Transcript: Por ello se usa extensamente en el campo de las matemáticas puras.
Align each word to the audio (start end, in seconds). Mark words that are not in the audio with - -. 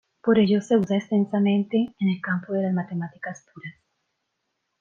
Por 0.23 0.39
ello 0.39 0.59
se 0.63 0.77
usa 0.79 0.97
extensamente 0.97 1.77
en 1.99 2.09
el 2.09 2.19
campo 2.21 2.53
de 2.53 2.63
las 2.63 2.73
matemáticas 2.73 3.45
puras. 3.53 3.75